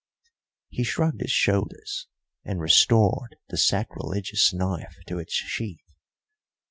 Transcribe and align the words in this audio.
He 0.69 0.83
shrugged 0.83 1.21
his 1.21 1.29
shoulders 1.29 2.07
and 2.43 2.59
restored 2.59 3.35
the 3.49 3.57
sacrilegious 3.57 4.51
knife 4.51 4.95
to 5.05 5.19
its 5.19 5.35
sheath. 5.35 5.93